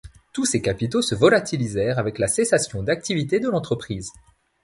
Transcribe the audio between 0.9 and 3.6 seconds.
se volatilisèrent avec la cessation d'activité de